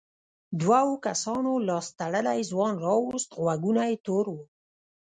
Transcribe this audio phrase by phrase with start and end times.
[0.61, 4.43] دوو کسانو لاس تړلی ځوان راووست غوږونه یې تور وو.